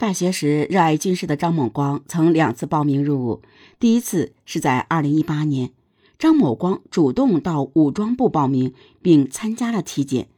[0.00, 3.42] 大学时热爱军事的张某光曾两次报名入伍，
[3.78, 5.72] 第一次是在2018年，
[6.18, 10.30] 张某光主动到武装部报名并参加了体检，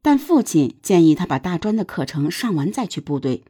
[0.00, 3.42] 但父亲建议他把大专的课程上完再去部队。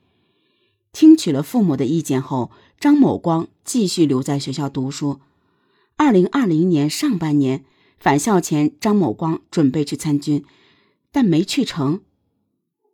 [0.95, 5.21] 听取了父母的意见后，张某光继续留在学校读书。
[5.99, 7.67] 2020年上半年
[7.99, 10.43] 返校前，张某光准备去参军，
[11.13, 12.01] 但没去成。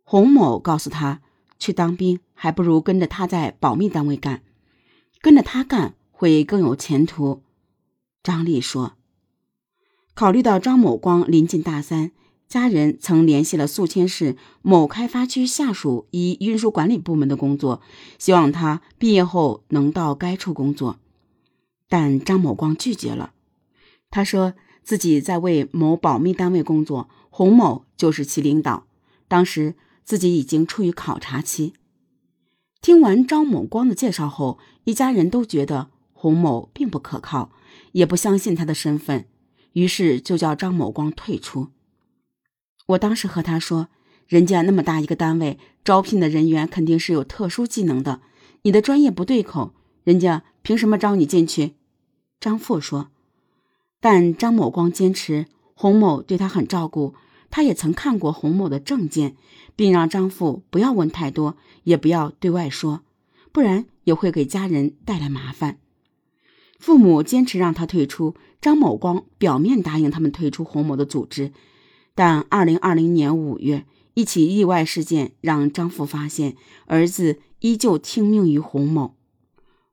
[0.03, 1.21] 洪某告诉他，
[1.57, 2.19] 去当兵。
[2.39, 4.43] 还不如跟着他在保密单位干，
[5.21, 7.41] 跟着他干会更有前途。
[8.21, 8.93] 张丽说
[10.13, 12.11] ：“考虑到张某光临近大三，
[12.47, 17.81] 家人曾联系了宿迁市某开发区下属一运输管理部门的工作，
[18.19, 20.99] 希望他毕业后能到该处工作。
[21.89, 23.33] 但张某光拒绝了。
[24.11, 28.85] 他说自己在为某保密单位工作，洪某就是其领导，
[29.27, 31.73] 当时自己已经处于考察期。”
[32.81, 37.51] 听完张某光的介绍后，一家人都觉得洪某并不可靠，
[37.91, 39.25] 也不相信他的身份，
[39.73, 41.69] 于是就叫张某光退出。
[42.87, 43.89] 我当时和他说
[44.27, 48.21] ：“人家那么大一个单位，招聘的人员肯定是有特殊技能的，
[48.61, 51.75] 你的专业不对口，人家凭什么招你进去？”
[52.39, 53.09] 张富说。
[53.99, 57.15] 但张某光坚持洪某对他很照顾。
[57.49, 59.35] 他也曾看过洪某的证件，
[59.75, 63.01] 并让张父不要问太多，也不要对外说，
[63.51, 65.79] 不然也会给家人带来麻烦。
[66.79, 71.51] 父母坚持让他退出，张某光表面答应他们退出洪某的组织，
[72.13, 79.15] 但二零二零年五月，一起意外事件让张父发现儿子依旧听命于洪某。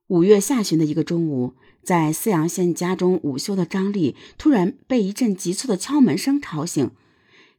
[0.09, 6.91] 五月下旬的一个中午，在泗阳县家中午休的张丽突然被一阵急促的敲门声吵醒。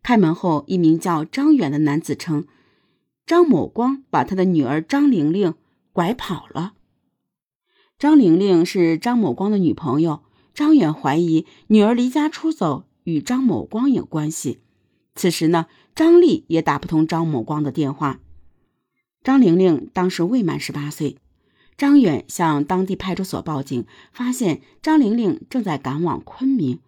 [0.06, 2.46] 开门后，一名叫张远的男子称，
[3.26, 5.56] 张某光把他的女儿张玲玲
[5.92, 6.76] 拐跑了。
[7.98, 10.22] 张玲玲是张某光的女朋友，
[10.54, 14.60] 张远怀疑女儿离家出走与张某光有关系。
[15.16, 18.20] 此时呢，张丽也打不通张某光的电话。
[19.24, 21.18] 张玲玲当时未满十八岁，
[21.76, 26.80] 张远向当地派出所报警，发现张玲玲正在赶往昆明。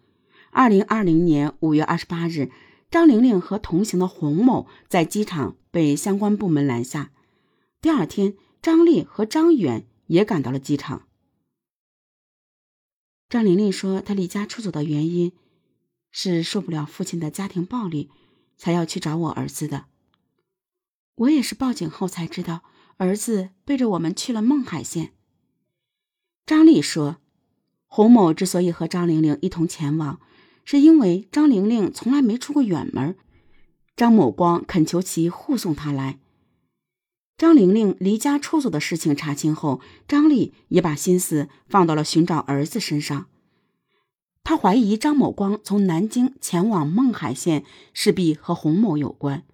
[0.52, 2.52] 二零二零年五月二十八日。
[2.90, 7.12] 张玲玲和同行的洪某在机场被相关部门拦下。
[7.82, 11.06] 第二天，张丽和张远也赶到了机场。
[13.28, 15.32] 张玲玲说：“她离家出走的原因
[16.10, 18.10] 是受不了父亲的家庭暴力，
[18.56, 19.84] 才要去找我儿子的。
[21.16, 22.62] 我也是报警后才知道，
[22.96, 25.12] 儿子背着我们去了孟海县。”
[26.46, 27.18] 张丽说
[27.86, 30.18] ：“洪某之所以和张玲玲一同前往。”
[30.70, 33.16] 是因为张玲玲从来没出过远门，
[33.96, 36.18] 张某光恳求其护送她来。
[37.38, 43.28] 张玲玲离家出走的事情查清后，张丽也把心思放到了寻找儿子身上。
[44.44, 47.64] 他怀疑张某光从南京前往孟海县，
[47.94, 49.44] 势必和洪某有关。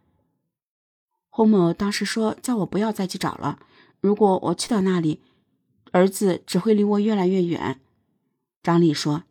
[1.28, 3.60] 洪某当时说：“叫我不要再去找了，
[4.00, 5.20] 如果我去到那里，
[5.92, 7.80] 儿子只会离我越来越远。”
[8.64, 9.22] 张丽说。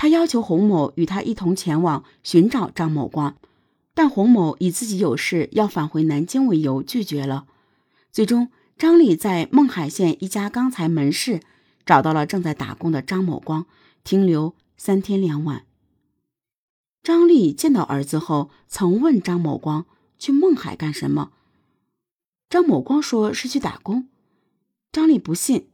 [0.00, 3.36] 他要求洪某与他一同前往寻找张某光，
[3.92, 7.46] 但洪某以自己有事要返回南京为由拒绝了。
[8.10, 11.40] 最终，张丽在孟海县一家钢材门市
[11.84, 13.66] 找到了正在打工的张某光，
[14.02, 15.66] 停留三天两晚。
[17.02, 19.84] 张丽见到儿子后，曾问张某光
[20.18, 21.32] 去孟海干什么。
[22.48, 24.08] 张某光说是去打工。
[24.90, 25.66] 张丽不信，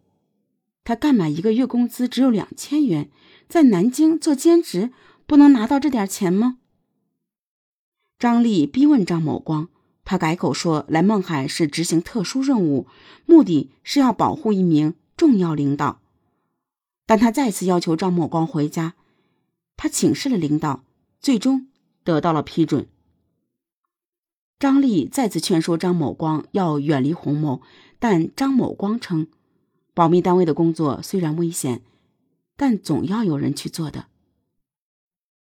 [0.82, 3.08] 他干嘛一个月工资只有两千元？
[3.48, 4.92] 在南京做兼职，
[5.26, 6.58] 不能拿到这点钱吗？
[8.18, 9.68] 张丽逼问张某光，
[10.04, 12.86] 他改口说来孟海是执行特殊任务，
[13.24, 16.00] 目的是要保护一名重要领导。
[17.06, 18.94] 但他再次要求张某光回家，
[19.76, 20.82] 他请示了领导，
[21.20, 21.68] 最终
[22.02, 22.88] 得到了批准。
[24.58, 27.60] 张丽再次劝说张某光要远离洪某，
[27.98, 29.28] 但张某光称，
[29.92, 31.82] 保密单位的工作虽然危险。
[32.56, 34.08] 但总要有人去做的，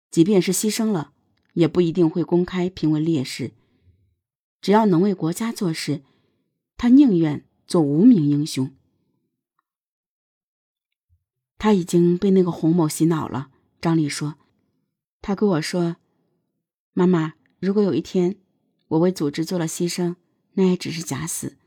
[0.10, 1.12] 即便是牺牲了，
[1.54, 3.52] 也不一定会公开评为烈士。
[4.62, 6.02] 只要能为国家做事，
[6.78, 8.74] 他宁愿做无名英雄。
[11.58, 13.52] 他已经被那个洪某洗脑了。
[13.82, 14.36] 张丽说
[15.22, 15.98] ：“他跟我说，
[16.94, 18.38] 妈妈，如果有一天
[18.88, 20.16] 我为组织做了牺牲，
[20.54, 21.58] 那也只是假死。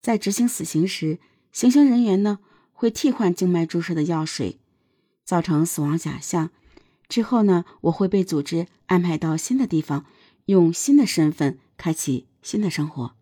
[0.00, 1.18] 在执行死刑时，
[1.50, 2.38] 行刑人员呢？”
[2.76, 4.58] 会替换静脉注射的药水，
[5.24, 6.50] 造成死亡假象。
[7.08, 10.04] 之后呢，我会被组织安排到新的地方，
[10.44, 13.16] 用新的身份开启新的生活。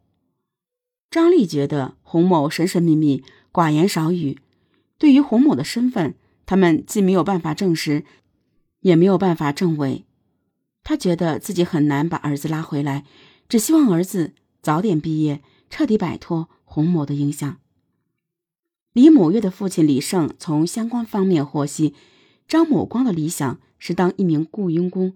[1.10, 3.22] 张丽觉得洪某神神秘秘、
[3.52, 4.40] 寡言少语，
[4.98, 8.04] 对于洪某的身份，他们既没有办法证实，
[8.80, 10.04] 也没有办法证伪。
[10.82, 13.04] 他觉得自己很难把儿子拉回来，
[13.48, 17.58] 只希望儿子早点毕业，彻底摆脱洪某的影响。
[18.94, 21.94] 李某月的父亲李胜从相关方面获悉，
[22.46, 25.14] 张某光的理想是当一名雇佣工。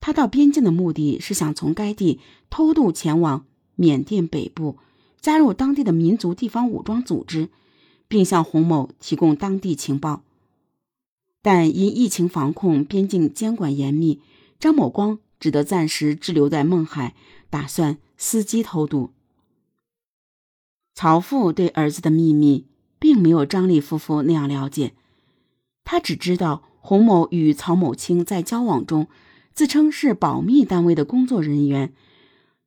[0.00, 2.20] 他到边境的目的是想从该地
[2.50, 3.46] 偷渡前往。
[3.74, 4.76] 缅甸北部
[5.18, 7.48] 加入当地的民族地方武装组织，
[8.06, 10.22] 并向洪某提供当地情报。
[11.40, 14.20] 但因疫情防控、边境监管严密，
[14.60, 17.14] 张某光只得暂时滞留在勐海，
[17.48, 19.10] 打算伺机偷渡。
[21.02, 22.68] 曹父对儿子的秘密
[23.00, 24.94] 并没有张丽夫妇那样了解，
[25.82, 29.08] 他只知道洪某与曹某清在交往中，
[29.52, 31.92] 自称是保密单位的工作人员。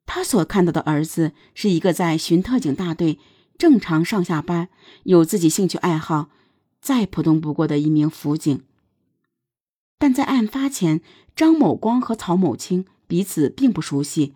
[0.04, 3.18] 他所看到的儿子是一个在巡特警大队
[3.56, 4.68] 正常上下班、
[5.04, 6.28] 有自己兴趣爱好、
[6.82, 8.62] 再普通不过的一名辅警。
[9.98, 11.00] 但在案发前，
[11.34, 14.34] 张某光和曹某清彼此并不熟悉。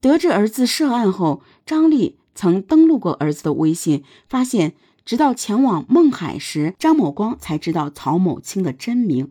[0.00, 4.74] 得知儿子涉案后，张丽曾登录过儿子的微信，发现
[5.04, 9.30] 直到前往勐海时，张某光才知道曹某清的真名。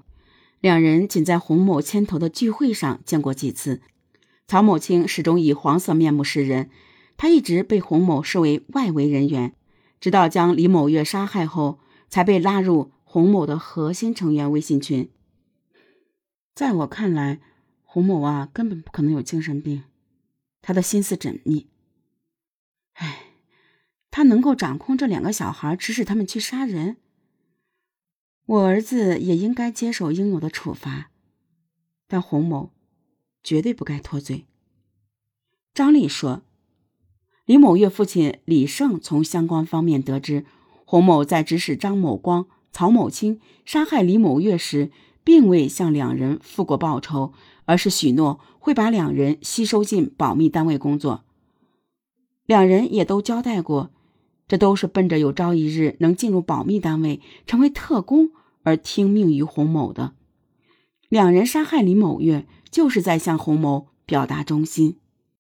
[0.60, 3.82] 两人仅在洪某牵头的聚会上见过几次。
[4.48, 6.70] 曹某清始终以黄色面目示人，
[7.18, 9.56] 他一直被洪某视为外围人员，
[10.00, 15.10] 直到将李某月杀害后，才被拉入洪某的核心成员微信群。
[16.54, 17.40] 在我看来，
[17.84, 19.84] 洪某啊，根本不可能有精神病，
[20.62, 21.71] 他的心思缜密。
[22.94, 23.26] 哎，
[24.10, 26.98] 他能够掌控这两个小孩，指使他们去杀人，
[28.46, 31.12] 我儿子也应该接受应有的处罚，
[32.08, 32.72] 但洪某。
[33.44, 34.46] 绝对不该脱罪。
[35.74, 36.44] 张丽说
[37.46, 40.46] ：“李某月父亲李胜从相关方面得知，
[40.86, 44.92] 洪某在指使张某光、曹某清杀害李某月时，
[45.24, 47.34] 并未向两人付过报酬，
[47.66, 51.26] 而是许诺会把两人吸收进保密单位工作。
[52.46, 53.92] 两人也都交代过，
[54.48, 58.32] 这都是奔着有朝一日能进入保密单位，成为特工
[58.64, 60.14] 而听命于洪某的。
[61.10, 65.01] 两人杀害李某月。”就是在向洪某表达忠心。